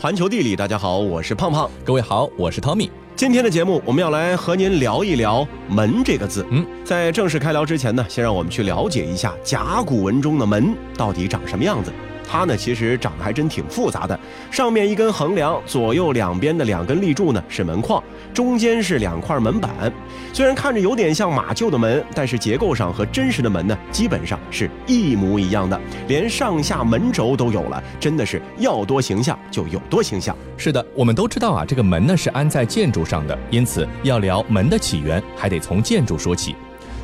[0.00, 1.68] 环球地理，大家好，我是胖胖。
[1.84, 2.88] 各位好，我是 Tommy。
[3.16, 6.46] 今天的节目，我们要来和您聊一聊“门”这个字。
[6.52, 11.92] 嗯，在正式开聊之前呢，先让我们去了解一下甲骨文中的“门”到底长什么样子。
[12.28, 14.18] 它呢，其实长得还真挺复杂的。
[14.50, 18.02] 上面一根横梁，左右两边的两根立柱呢是门框，
[18.34, 19.70] 中间是两块门板。
[20.32, 30.36] 虽然看着有点像马厩的门，但是结构上和真实的门呢基本上是一模一样的，连上下门轴都有了，真的是要多形象就有多形象。
[30.56, 36.54] 是的，我们都知道啊，这个门呢是安在建筑上的，因此要聊门的起源，还得从建筑说起。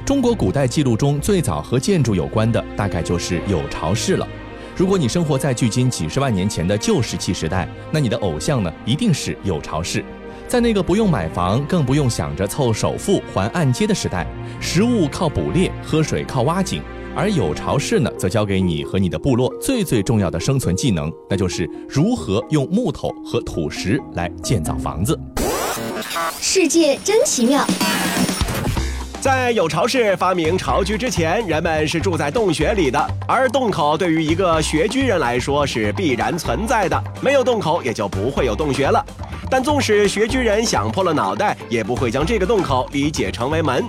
[0.05, 4.29] 中国古代记录中最早和建筑有关的，大概就是有巢氏了。
[4.77, 10.05] 如果你生活在距今几十万年前的旧石器时代，那你的偶像呢，一定是有巢氏。
[10.49, 14.27] 在那个不用买房，更不用想着凑首付还按揭的时代，
[14.61, 16.83] 食物靠捕猎，喝水靠挖井，
[17.15, 25.17] 而有巢氏呢，则教给你和你的部落最最重要的生存技能，那就是如何用木头和土石来建造房子。
[26.41, 27.65] 世界真奇妙。
[29.25, 37.05] 在有巢氏发明巢居之前，人们是住在洞穴里的，而洞口对于一个穴居人来说是必然存在的。
[37.23, 39.03] 没有洞口，也就不会有洞穴了。
[39.51, 43.83] 但纵使穴居人想破了脑袋，也不会将这个洞口理解成为门。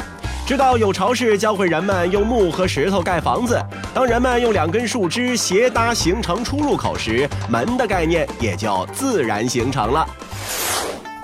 [0.47, 3.61] 直到有巢氏教会人们用木和石头盖房子，
[3.93, 10.07] 当人们用两根树枝斜搭形成出入口时，门的概念也就自然形成了。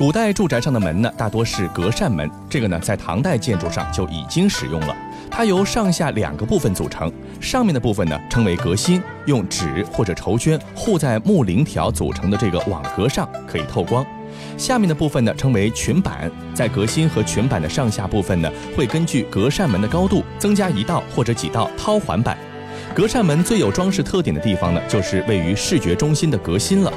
[0.01, 2.27] 古代住宅上的门呢，大多是隔扇门。
[2.49, 4.95] 这个呢，在唐代建筑上就已经使用了。
[5.29, 14.03] 它由上下两个部分组成，上面的部分呢称为隔心，用纸或者绸绢护在木棂条组成的这个网格上，可以透光。
[14.57, 22.35] 下面的部分呢称为裙板，在隔心和裙板的上下部分呢，会根据隔扇门的高度增加一道或者几道掏环板。
[22.95, 26.91] 隔扇门最有装饰特点的地方呢，就是位于视觉中心的隔心了。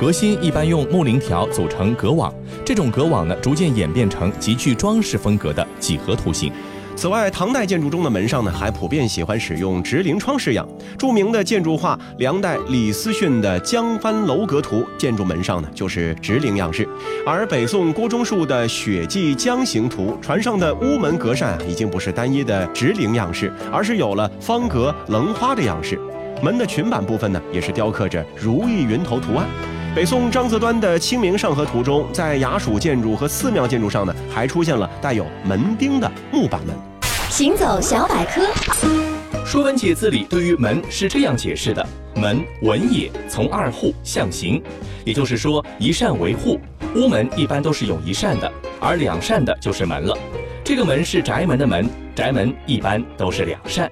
[0.00, 2.32] 革心一般用木棂条组成格网，
[2.64, 6.50] 这种格网呢，逐渐演变成极具装饰风格的几何图形。
[6.96, 10.66] 此外，唐代建筑中的门上呢，还普遍喜欢使用直棂窗式样。
[10.96, 16.82] 著名的建筑画梁代李思训的《江帆楼阁图》，建筑门上呢就是直棂样式；
[17.26, 26.00] 而北宋郭忠树的《雪霁江行图》，船上的屋门格扇已经不是单一的直棂样式，而是有了方格棱花的样式。
[26.42, 29.46] 门的裙板部分呢，也是雕刻着如意云头图案。
[29.92, 36.76] 北宋张择端的《清明上河图》中，在衙署建筑和寺庙建筑上呢，还出现了带有门钉的木板门。
[37.28, 38.42] 行走小百科，
[39.44, 41.84] 《说文解字》里对于门是这样解释的：
[42.14, 44.62] 门，文也，从二户象形，
[45.04, 46.60] 也就是说一扇为户。
[46.94, 50.16] 屋门一般都是有一扇的，而两扇的就是门了。
[50.62, 53.90] 这个门是宅门的门，宅门一般都是两扇。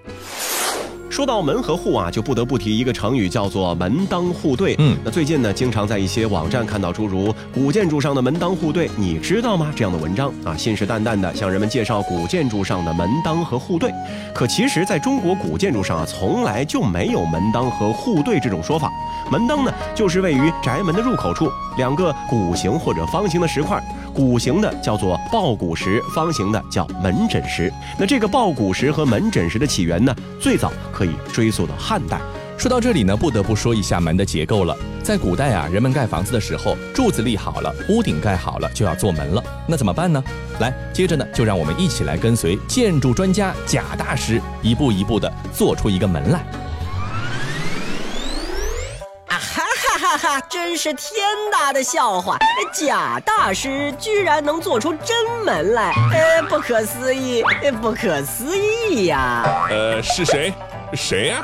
[1.11, 4.77] 说到门和户啊，就不得不提一个成语，叫做门当户对。
[4.79, 13.91] 嗯，那最近呢，经常在一些网站看到诸如“古建筑上的门当户对，你知道吗”这样的文章啊，信誓旦旦的向人们介绍古建筑上的门当和户对。
[14.35, 18.91] 可其实，在中国古建筑上啊，从来就没有门当和户对这种说法。
[19.31, 23.83] 门灯呢，就是位于宅门的入口处，两个鼓形或者方形的石块。
[24.15, 27.73] 鼓形的叫做抱鼓石，方形的叫门枕石。
[27.99, 32.19] 那这个抱鼓石和门枕石的起源呢，最早可以追溯到汉代。
[32.57, 34.77] 说到这里呢，不得不说一下门的结构了。
[35.05, 39.41] 在古代啊，人们盖房子的时候，柱子立好了，屋顶盖好了，就要做门了。
[39.69, 40.21] 那怎么办呢？
[40.59, 46.45] 来，接着呢，就让我们一起来跟随建筑专家贾大师，一步一步的做出一个门来。
[50.29, 52.37] 哈，真是天大的笑话！
[52.71, 57.43] 贾大师居然能做出真门来，呃，不可思议，
[57.81, 59.67] 不可思议呀！
[59.71, 60.53] 呃，是谁？
[60.93, 61.43] 谁呀？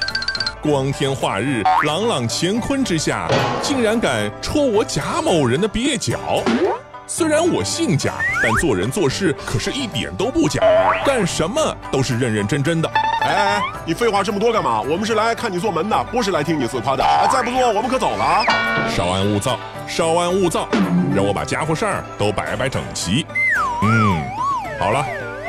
[0.61, 3.27] 光天化日，朗朗乾坤之下，
[3.62, 6.19] 竟然敢戳我贾某人的蹩脚！
[7.06, 10.60] 虽然我姓贾，但做人做事可是一点都不假，
[11.04, 12.91] 干什么都是认认真真的。
[13.20, 14.81] 哎哎，你废话这么多干嘛？
[14.81, 17.05] 我们是来看你做门的，不是来听你自夸的。
[17.31, 18.44] 再不做，我们可走了。
[18.88, 20.67] 稍安勿躁，稍安勿躁，
[21.14, 23.26] 让我把家伙事儿都摆摆整齐。
[23.82, 24.23] 嗯，
[24.81, 25.05] 好了，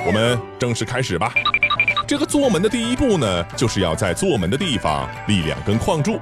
[0.05, 1.31] 我们正式开始吧。
[2.05, 6.19] 这个做门的第一步呢，就是要在做门的地方立两根框柱。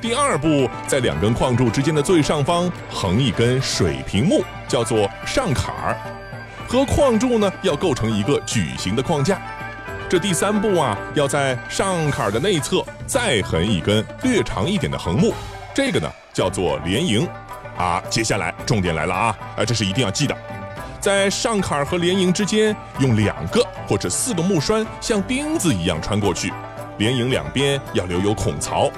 [0.00, 5.94] 第二步，在两根框柱之间的最上方横一根水平木，叫做上坎儿，
[6.66, 9.38] 和框柱呢要构成一个矩形的框架。
[10.08, 15.34] 这第三步啊，要在上坎儿的内侧再横一根略长一点的横木，
[15.74, 17.28] 这个呢叫做连营。
[17.76, 20.34] 啊，接下来重点来了啊，啊，这是一定要记的，
[20.98, 26.50] 在上坎儿和连营之间用两个或者四个木栓像钉子一样穿过去，
[26.96, 28.90] 连营两边要留有孔槽。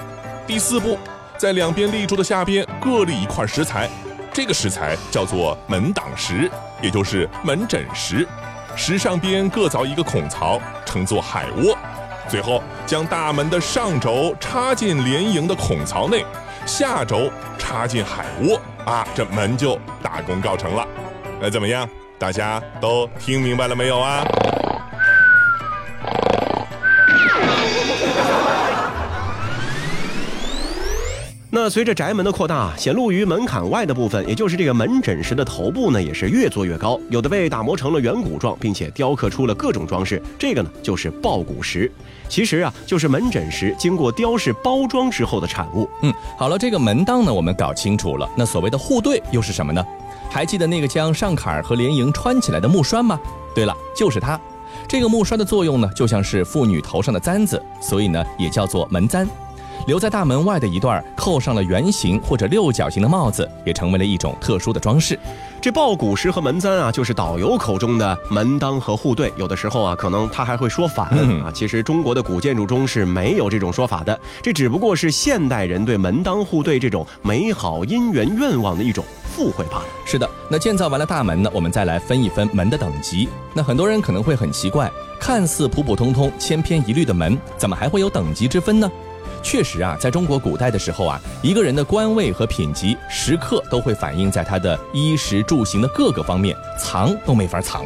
[0.47, 0.99] 第四步，
[1.39, 3.89] 在两边立柱的下边各立一块石材，
[4.33, 6.51] 这个石材叫做门挡石，
[6.81, 8.27] 也就是门枕石。
[8.75, 11.77] 石上边各凿一个孔槽，称作海窝。
[12.29, 16.25] 最后将大门的上轴插进连营的孔槽内，
[16.67, 20.87] 下轴插进海窝啊，这门就大功告成了。
[21.41, 21.89] 那怎么样？
[22.19, 24.25] 大家都听明白了没有啊？
[31.65, 40.21] 那随着宅门的扩大，显露于门槛外的部分，也就是这个门枕石的头部呢，也是越做越高，有的被打磨成了圆鼓状，并且雕刻出了各种装饰。
[40.37, 41.89] 这个呢，就是抱鼓石。
[42.29, 45.89] 其实啊，就是门枕石经过雕饰包装之后的产物。
[46.03, 48.29] 嗯，好了，这个门当呢，我们搞清楚了。
[48.37, 49.87] 那所谓的护对又是什么呢？
[50.29, 53.21] 还记得那个将上坎儿和连营穿起来的木栓吗？
[53.55, 54.37] 对了，就是它。
[54.89, 59.29] 这个木栓的作用呢，就像是妇女头上的簪子，所以呢，也叫做门簪。
[59.87, 65.19] 留在大门外的一段扣上了圆形或者六角形的帽子，也成为了一种特殊的装饰。
[65.61, 69.33] 这抱鼓石和门簪啊，就是导游口中的门当和户对。
[69.37, 71.07] 有的时候啊，可能他还会说反
[71.41, 71.53] 啊。
[71.55, 79.85] 其实中国的古建筑中是没有这种说法的，这只不过是现代人对门当户对这种美好姻缘愿望的一种附会罢了。
[80.05, 83.29] 是的，那建造完了大门呢，我们再来分一分门的等级。
[83.55, 84.91] 那很多人可能会很奇怪，
[85.21, 88.91] 看似普普通通、千篇一律的门，怎么还会有等级之分呢？
[89.43, 97.85] 确实啊，在中国古代的时候啊，一个人的官位和品级时刻都会反映在他的衣食住行的各个方面，藏都没法藏。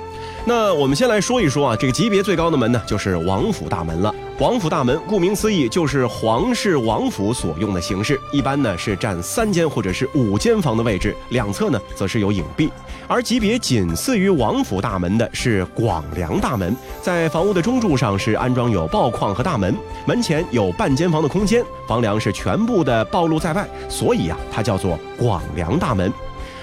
[0.49, 4.15] 那我们先来说一说啊，这个级别最高的门呢，就是王府大门了。
[4.39, 12.71] 王府大门顾名思义，就是皇室王府所用的形式，一般呢是占三间或者是五间房的位置，两侧呢则是有影壁。
[13.09, 19.75] 而级别仅次于王府大门的是广梁大门，在房屋的中柱上是安装有抱框和大门，
[20.07, 26.13] 门前有半间房的空间，房梁是全部的暴露在外，所以啊，它叫做广梁大门。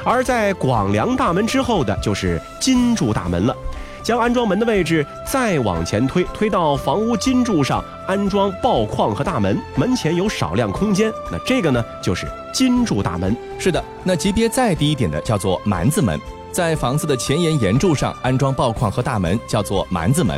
[0.04, 3.56] 而在广梁大门之后的就是金柱大门了。
[4.02, 11.10] 将安装门的位置再往前推，推到房屋金柱上安装爆框和大门，门前有少量空间。
[11.32, 13.34] 那这个呢，就是金柱大门。
[13.58, 16.20] 是的，那级别再低一点的叫做蛮子门，
[16.52, 20.38] 在房子的前檐檐柱上安装爆框和大门，叫做蛮子门。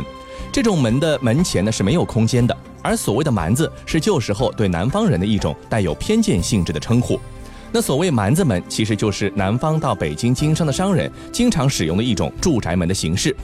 [0.52, 7.18] 这种门的门前呢是没有空间的，而所谓的蛮子是旧时候对南方人的一种带有偏见性质的称呼。
[7.72, 13.34] 那所谓蛮子门，其实就是南方到北京经商的商人经常使用的一种住宅门的形式。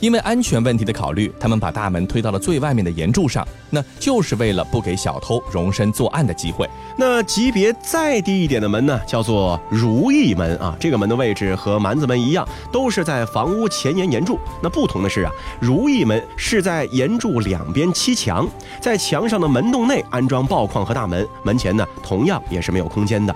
[0.00, 6.68] 因为安全问题的考虑，他们把大门推到了最外面的檐柱上，那就是为了不给小偷容身作案的机会。
[6.98, 10.76] 那级别再低一点的门呢，叫做如意门啊。
[10.78, 14.38] 这个门的位置和蛮子门一样，都是在房屋前沿檐柱。
[14.62, 18.46] 那不同的是啊，如意门是在檐柱两边砌墙，
[18.80, 23.34] 在墙上的门洞内安装抱框和大门，门前呢同样也是没有空间的。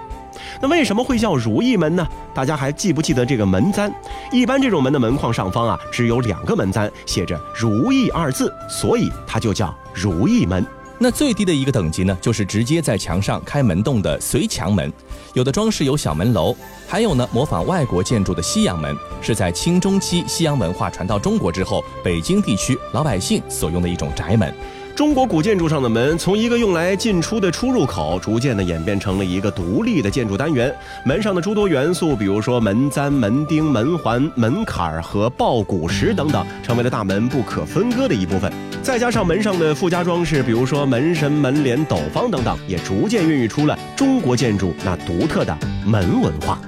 [0.61, 2.07] 那为什么会叫如意门呢？
[2.35, 3.93] 大家还记不记得这个门簪？
[4.31, 10.65] 一般这种门的门框上方啊，只有两个门簪，写着“如意”二字，所以它就叫如意门。
[11.01, 14.93] 那最低的一个等级呢，就是直接在墙上开门洞的随墙门，
[15.33, 16.53] 有的装饰有小门楼，
[16.89, 24.53] 还有呢模仿外国建筑的西洋门，是在清中期西洋文化传到中国之后，北京地区老百姓所用的一种宅门。
[24.99, 30.75] 中国古建筑上的门，从一个用来进出的出入口，逐渐的演变成了一个独立的建筑单元。
[31.05, 38.53] 门上的诸多元素，比如说门簪、门钉、门环、门槛儿和抱鼓石等等，成为了大门不可分割的一部分。
[38.83, 46.61] 再加上门上的附加装饰，比如说门神、门帘、斗方等等，也逐渐孕育出了中国建筑那独特的门文化。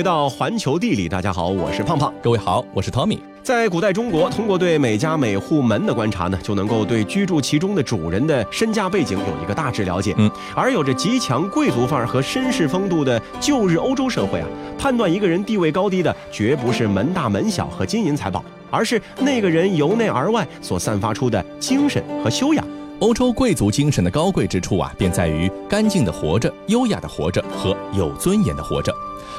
[0.00, 2.10] 回到环球地理，大家好，我是胖胖。
[2.22, 3.18] 各位好，我是 Tommy。
[3.42, 10.14] 在古代中国，通过对每家每户门的观察呢，就能够对居住其中的主人的身家背景有一个大致了解。
[10.16, 22.66] 嗯，而有着极强贵族范儿和绅士风度的旧日欧洲社会啊，判断一个人地位高低的，绝不是门大门小和金银财宝，而是那个人由内而外所散发出的精神和修养。
[23.00, 28.90] 欧洲贵族精神的高贵之处啊，便在于干净的活着、优雅的活着和有尊严的活着。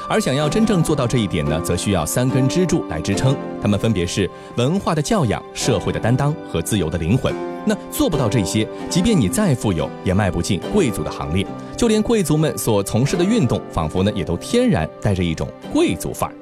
[0.08, 7.34] 而想要真正做到这一点呢，则需要三根支柱来支撑，它们分别是文化的教养、社会的担当和自由的灵魂。
[7.64, 11.46] 那做不到这些，即便你再富有，也迈不进贵族的行列。
[11.76, 16.34] 就连贵族们所从事的运动，仿佛呢也都天然带着一种贵族范儿。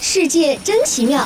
[0.00, 1.24] 世界真奇妙。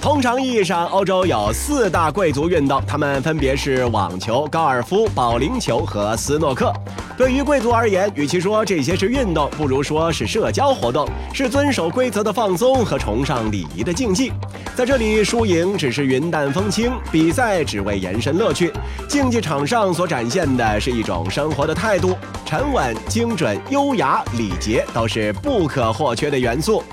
[0.00, 6.72] 通常意义上，欧洲有四大贵族运动，他们分别是网球、高尔夫、保龄球和斯诺克。
[7.18, 14.30] 对于贵族而言，与其说这些是运动，不如说是社交活动，是遵守规则的放松和崇尚礼仪的竞技。
[14.76, 18.72] 在这里，输赢只是云淡风轻，比赛只为延伸乐趣。
[19.08, 26.84] 竞技场上所展现的是一种生活的态度，沉稳、精准、优雅、礼节都是不可或缺的元素。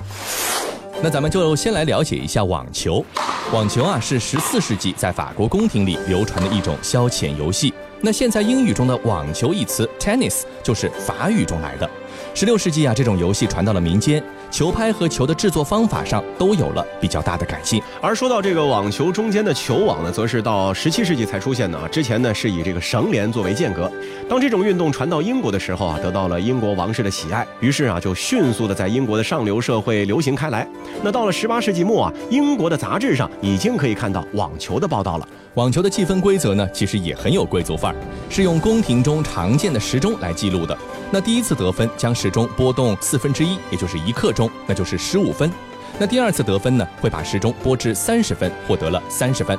[1.04, 3.06] 那咱们就先来了解一下网球。
[3.54, 7.72] 网球啊，是十四世纪在法国宫廷里流传的一种消遣游戏。
[8.06, 11.90] 那现在英语中的网球一词 tennis 就是法语中来的。
[12.36, 17.82] 十六世纪啊，这种游戏传到了民间，球拍和球的制作方法上都有了比较大的改进。
[18.02, 21.88] 而说到这个网球中间的球网呢，则是到十七世纪才出现的啊。
[21.88, 23.90] 之前呢是以这个绳联作为间隔。
[24.28, 30.68] 当这种运动传到英国的时候啊，得到了英国王室的喜爱，于是啊就迅速的在英国的上流社会流行开来。
[31.02, 35.26] 那到了十八世纪末啊，英国的杂志上已经可以看到网球的报道了。
[35.54, 37.98] 网球的计分规则呢，其实也很有贵族范儿，
[38.30, 40.78] 是用宫廷中常见的时钟来记录的。
[41.16, 45.50] 那第一次得分将时钟拨动四分之一，也就是一刻钟，那就是十五分。
[45.98, 49.58] 那第二次得分呢，会把时钟拨至三十分，获得了三十分。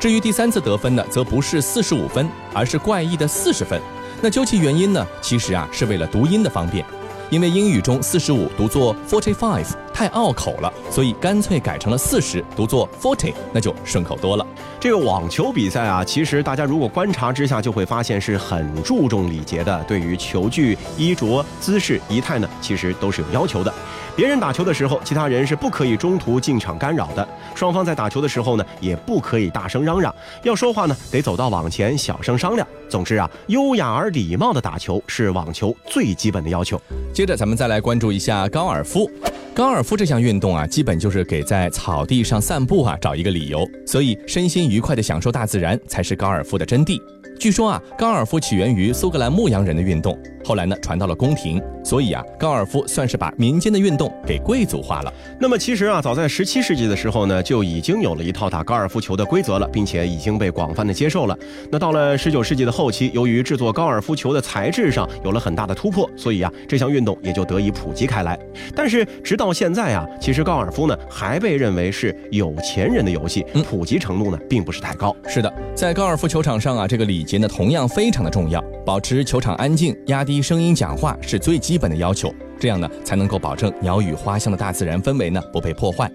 [0.00, 3.80] 至于第三次得分呢，则不是四十五分，而是怪异的四十分。
[4.20, 6.84] 那究其原因呢，其实啊是为了读音的方便。
[7.30, 9.64] 因为英语中四十五读作 forty five
[9.96, 14.46] 太拗口了，所以干脆改成了四十读作 forty，那就顺口多了。
[14.78, 23.72] 这个网球比赛啊，其实大家如果观察之下，就会发现是很注重礼节的，对于球具、衣着、姿势、仪态呢，其实都是有要求的。
[24.14, 27.26] 别人打球的时候，其他人是不可以中途进场干扰的。
[27.54, 32.68] 双方在打球的时候呢，也不可以大声嚷嚷，要说话呢，得走到网前小声商量。
[32.90, 36.78] 总之啊，优雅而礼貌的打球是网球最基本的要求。
[37.14, 39.10] 接着咱们再来关注一下高尔夫。
[39.56, 47.00] 高尔夫这项运动啊，基本就是给在草地上散步啊找一个理由，所以身心愉快地享受大自然才是高尔夫的真谛。
[47.40, 50.14] 据说啊，高尔夫起源于苏格兰牧羊人的运动，
[50.46, 55.12] 后来呢传到了宫廷，所以啊，高尔夫算是把民间的运动给贵族化了。
[55.40, 61.36] 那么其实啊，早在十七世纪的时候呢，就已经有了一套打高尔夫球的规则了，并且已经被广泛的接受了。
[61.72, 68.38] 那到了十九世纪的后期，由于制作高尔夫球的材质上有了很大的突破，所以啊，这项运动也就得以普及开来。
[68.72, 75.14] 但是直到现在啊，其实高尔夫呢还被认为是有钱人的游戏，普及程度呢并不是太高。
[75.26, 82.32] 是的，在高尔夫球场上啊，这个礼节呢同样非常的重要，保持球场安静，压低声音讲话是最基本的要求。
[82.58, 86.10] 这样呢，才能够保证鸟语花香的大自然氛围呢不被破坏。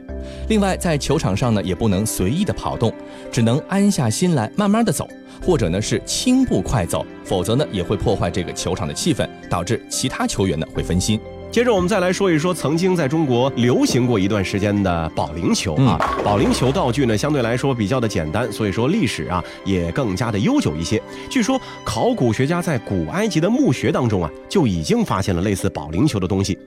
[0.50, 2.92] 另外，在球场上呢，也不能随意的跑动，
[3.32, 5.08] 只能安下心来，慢慢的走，
[5.46, 11.20] 或者呢是轻步快走，否则呢也会破坏这个球场的气氛，导致其他球员呢会分心。
[11.52, 16.00] 接着我们再来说一说曾经在中国流行过一段时间的保龄球啊。
[16.24, 21.02] 保龄球道具呢相对来说比较的简单，所以说历史啊也更加的悠久一些。
[21.30, 26.58] 据说考古学家在古埃及的墓穴当中啊就已经发现了类似保龄球的东西。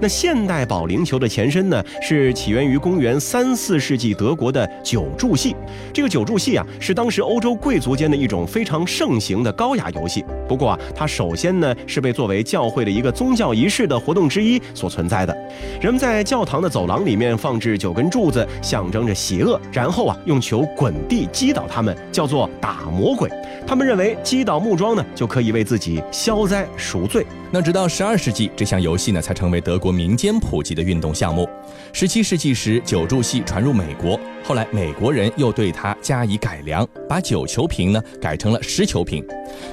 [0.00, 5.56] 那现代保龄球的前身呢，是起源于公元三四世纪德国的九柱戏。
[5.92, 10.24] 这个九柱戏啊，是当时欧洲贵族间的一种非常盛行的高雅游戏。
[10.46, 15.36] 不过啊，它首先呢是被作为教会的一个宗教仪式的活动之一所存在的。
[15.80, 23.28] 人们在教堂的走廊里面放置九根柱子，象征着邪恶，然后啊用球滚地击倒他们，叫做打魔鬼。
[23.66, 27.26] 他们认为击倒木桩呢，就可以为自己消灾赎罪。
[27.50, 31.48] 那直到十二世纪，这项游戏呢才成为德国国民间普及的运动项目。
[31.94, 39.24] 十七世纪时，九柱戏传入美国，后来美国人又对它加以改良，把九球瓶呢改成了十球瓶。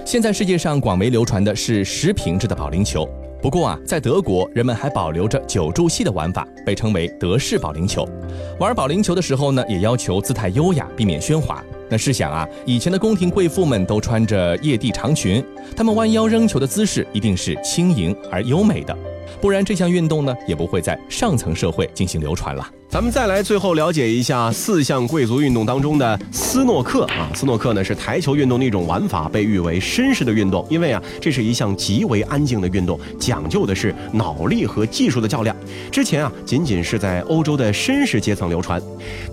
[0.06, 3.06] 现在世界上广为流传的是十瓶制的保龄球。
[3.42, 8.08] 不过啊，在德国，人们还保留着九柱戏的玩法，被称为德式保龄球。
[8.58, 11.62] 玩保龄球的时候呢，也要求姿态优雅，避免喧哗。
[11.90, 15.44] 那试想啊，以前的宫廷贵妇们都穿着曳地长裙，
[15.76, 18.98] 她们弯腰扔球的姿势一定是轻盈而优美的，
[19.42, 22.68] 不然这项运动呢，也不会在上层社会进行流传了。
[22.88, 35.54] 咱们再来最后了解一下四项贵族运动当中的斯诺克啊，斯诺克呢是台球运动的一种玩法，被誉为绅士的运动，因为啊这是一项极为安静的运动，讲究的是脑力和技术的较量。
[35.92, 38.82] 之前啊仅仅是在欧洲的绅士阶层流传。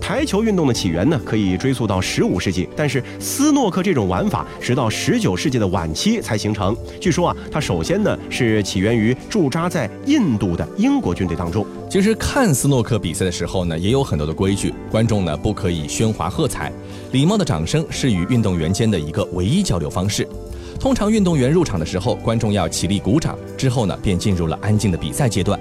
[0.01, 6.75] 台球运动的起源呢可以追溯到十五世纪，但是斯诺克这种玩法直到十九世纪的晚期才形成。
[6.99, 11.65] 据说啊它首先呢是起源于驻扎在印度的英国军队当中。
[11.89, 16.71] 其实看斯诺克比赛的时候呢，也有很多的规矩，观众呢不可以喧哗喝彩，
[17.11, 20.27] 礼貌的掌声是与运动员间的一个唯一交流方式。
[20.79, 25.59] 通常运动员入场的时候，观众要起立鼓掌，之后呢便进入了安静的比赛阶段。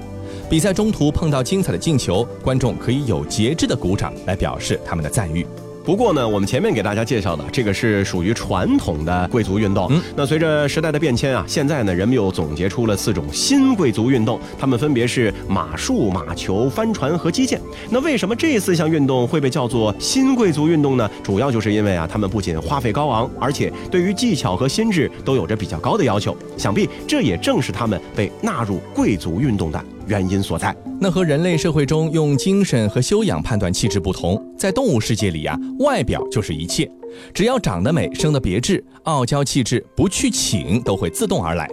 [0.51, 5.47] 比赛中途碰到精彩的进球，观众可以有节制的鼓掌来表示他们的赞誉。
[5.85, 9.89] 不过呢，我们前面给大家介绍的这个是属于传统的贵族运动。
[9.91, 17.61] 嗯，那随着时代的变迁啊，现在呢，人们又总结出了四种新贵族运动，它们分别是马术、马球、帆船和击剑。
[17.91, 21.11] 那为什么这四项运动会被叫做新贵族运动呢？
[21.21, 26.37] 主要就是因为啊，他们不仅花费高昂，而且对于技巧和心智都有着比较高的要求。
[26.57, 30.75] 想必这也正是他们被纳入贵族运动的原因所在。
[31.01, 36.91] 那和人类社会中用精神和修养判断气质不同，在动物世界里啊，外表就是一切，
[37.35, 41.69] 只要长得美、生得别致，傲娇气质不去请都会自动而来。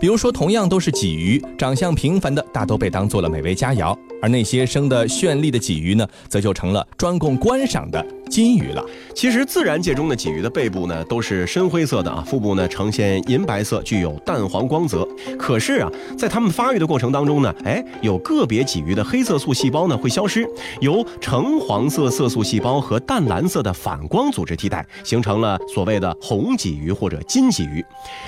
[0.00, 8.84] 比如说，同样都是鲫鱼，长相平凡的大都被当做了美味佳肴，而那些生得绚丽的鲫鱼呢，则就成了专供观赏的金鱼了。
[9.14, 15.06] 其实，自然界中的鲫鱼的背部呢都是深灰色的啊，腹部呢呈现银白色，具有淡黄光泽。
[15.38, 20.46] 可是啊，在它们发育的过程当中呢，哎，有个别鲫鱼的黑色素细胞呢会消失，
[20.80, 27.84] 由橙黄色色素细胞和淡蓝色的反光组织替代，形成了所谓的红鲫鱼或者金鲫鱼。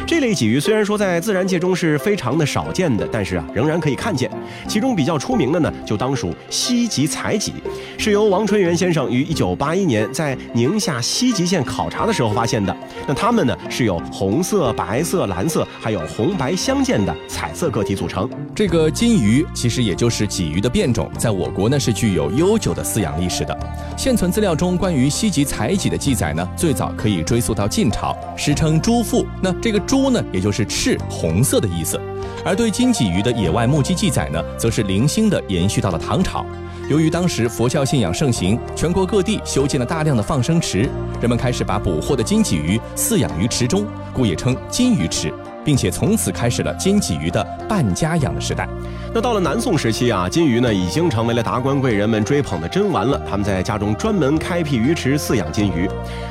[0.06, 4.30] 这类鲫鱼虽然说在自然界中是非常的少见的，但是啊，仍然可以看见。
[4.66, 7.50] 其中比较出名的呢，就当属西极彩鲫，
[7.98, 12.76] 是由王春元先生于一九八一年在宁夏西吉县考察的时候发现的。
[13.08, 18.28] 那它们呢，是由红色、白色、蓝色，还有红白相间的彩色个体组成。
[18.54, 23.58] 这个金鱼其实也就是鲫鱼的变种，在我国呢是具有悠久的饲养历史的。
[23.96, 29.26] 现存资料中关于西吉彩鲫的记载呢，最早可以追溯到晋朝，时称朱腹。
[29.42, 31.98] 那这个朱呢，也就是赤红色的意思。
[32.44, 36.44] 而对金鲫鱼的野外目击记载呢，则是零星的延续到了唐朝。
[36.88, 40.88] 由于当时佛教信仰盛行，全国各地修建了大量的放生池，
[41.20, 45.32] 人们开始把捕获的金鲫鱼饲养于池中，故也称金鱼池。
[45.68, 48.66] 并且从此开始了金鲫鱼的半家养的时代。
[49.12, 53.20] 那到了南宋时期啊，金鱼呢已经成为了达官贵人们追捧的珍玩了。
[53.28, 55.86] 他们在家中专门开辟鱼池饲养金鱼。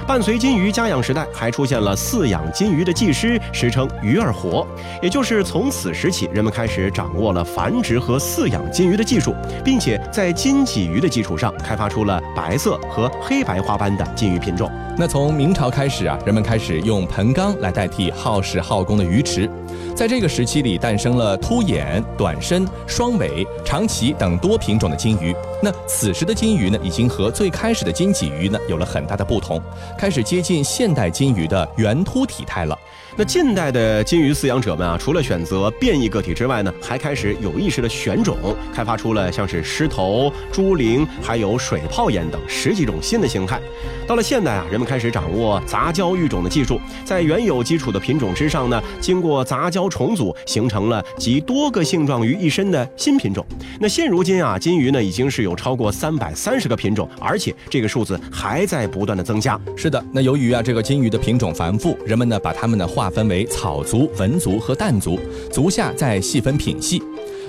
[0.08, 4.65] 伴随金鱼家养时代，还出现了饲养金鱼的技师，时称鱼儿活。
[5.04, 14.67] 也就是从此时起，人们开始掌握了繁殖和饲养金鱼的技术，并且在金鲫鱼的基础上，开发出了白色和黑白花斑的金鱼品种。
[15.00, 19.49] 那从明朝开始啊，人们开始用盆缸来代替耗时耗工的鱼池，
[19.95, 25.35] 在这个时期里诞生了凸眼、短身、双尾、长鳍等多品种的金鱼。
[25.61, 29.61] 那此时的金鱼呢，已经和最开始的金鲫鱼呢有了很大的不同，
[29.97, 32.77] 开始接近现代金鱼的圆凸体态了。
[33.19, 38.37] 那近代的金鱼饲养者们啊，除了选择变异个体之外呢，还开始有意识的选种，
[38.71, 43.59] 开发出了像是狮头、猪鳞，还有水泡眼等十几种新的形态。
[44.07, 53.45] 到了现代啊，人们开始掌握杂交育种的技术，在原有基础的品种之上呢，经过杂杂交重组，形成了集多个性状于一身的新品种。
[53.82, 59.60] 那现如今啊，金鱼呢已经是有超过三百三十个品种，而且这个数字还在不断的增加。
[59.75, 65.19] 是的，那由于啊这个金鱼的品种繁复，人们呢把它们呢划分为草族、文族和蛋族，
[65.51, 67.03] 族下再细分品系。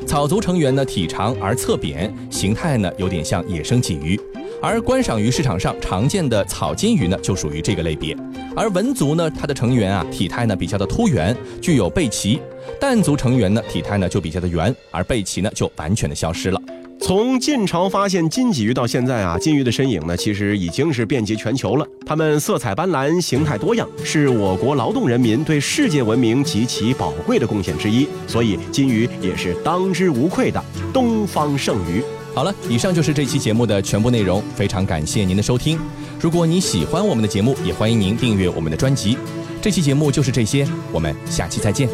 [0.05, 4.19] 草族成员呢体长而侧扁，形态呢有点像野生鲫鱼。
[4.61, 8.17] 而观赏鱼市场上常见的草金鱼呢，就属于这个类别。
[8.57, 12.41] 而文族呢，它的成员啊，体态呢比较的突圆，具有背鳍；
[12.81, 16.61] 蛋族成员呢，体态呢就比较的圆，而背鳍呢就完全的消失了。
[17.01, 21.87] 从晋朝发现金鲫鱼到现在啊，金鱼的身影呢，其实已经是遍及全球了。
[22.05, 28.09] 它们色彩斑斓，形态多样，是我国劳动人民对世界文明极其宝贵的贡献之一。
[28.27, 30.61] 所以，金鱼也是当之无愧的
[30.93, 32.03] 东方圣鱼。
[32.39, 35.77] 好了，以上就是这期节目的全部内容，非常感谢您的收听。
[36.21, 39.19] 如果你喜欢我们的节目，也欢迎您订阅我们的专辑。
[39.61, 41.89] 这期节目就是这些，我们下期再见。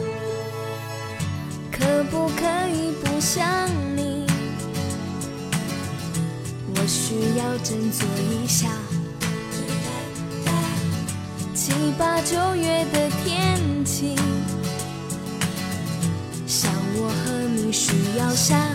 [1.73, 3.49] 可不可以不想
[3.97, 4.27] 你？
[6.75, 8.69] 我需要振作一下。
[11.55, 14.15] 七八九月的天气，
[16.47, 18.69] 像我和你需要下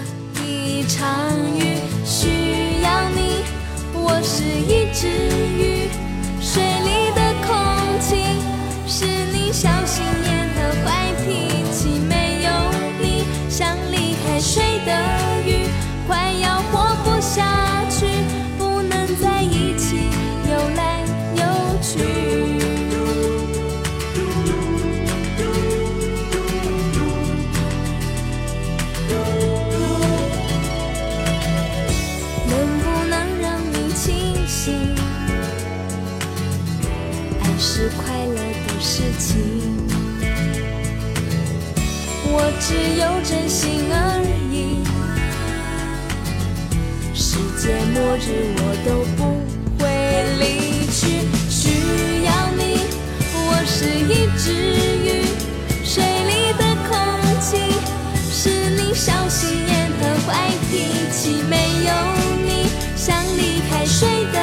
[0.89, 1.07] 场
[1.55, 3.43] 雨，需要你。
[3.93, 5.07] 我是一只
[5.55, 5.68] 鱼，
[42.69, 44.85] 只有真心而已。
[47.15, 49.19] 世界末日我都不
[49.79, 49.83] 会
[50.37, 51.59] 离去，需
[52.25, 52.61] 要你。
[53.33, 53.73] 我是
[54.05, 54.53] 一只
[55.03, 55.25] 鱼，
[55.83, 56.93] 水里的空
[57.41, 57.57] 气
[58.31, 60.29] 是你小心眼和坏
[60.69, 61.41] 脾气。
[61.49, 61.55] 没
[61.87, 61.89] 有
[62.45, 64.37] 你，像离开水的